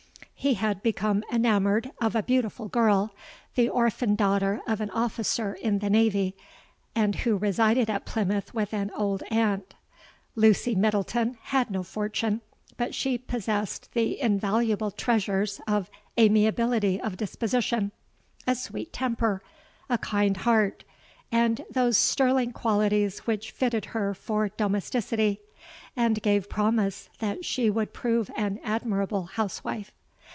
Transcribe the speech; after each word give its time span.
He 0.43 0.55
had 0.55 0.81
become 0.81 1.23
enamoured 1.31 1.91
of 2.01 2.15
a 2.15 2.23
beautiful 2.23 2.67
girl, 2.67 3.13
the 3.53 3.69
orphan 3.69 4.15
daughter 4.15 4.59
of 4.65 4.81
an 4.81 4.89
officer 4.89 5.53
in 5.53 5.77
the 5.77 5.89
Navy, 5.91 6.35
and 6.95 7.17
who 7.17 7.37
resided 7.37 7.91
at 7.91 8.05
Plymouth 8.07 8.51
with 8.51 8.73
an 8.73 8.89
old 8.95 9.21
aunt. 9.29 9.75
Lucy 10.33 10.73
Middleton 10.73 11.37
had 11.43 11.69
no 11.69 11.83
fortune; 11.83 12.41
but 12.75 12.95
she 12.95 13.19
possessed 13.19 13.93
the 13.93 14.19
invaluable 14.19 14.89
treasures 14.89 15.61
of 15.67 15.91
amiability 16.17 16.99
of 16.99 17.17
disposition—a 17.17 18.55
sweet 18.55 18.91
temper—a 18.91 19.97
kind 19.99 20.37
heart—and 20.37 21.63
those 21.69 21.99
sterling 21.99 22.51
qualities 22.51 23.27
which 23.27 23.51
fitted 23.51 23.85
her 23.93 24.15
for 24.15 24.49
domesticity, 24.49 25.39
and 25.95 26.23
gave 26.23 26.49
promise 26.49 27.09
that 27.19 27.45
she 27.45 27.69
would 27.69 27.93
prove 27.93 28.31
an 28.35 28.59
admirable 28.63 29.25
housewife. 29.33 29.91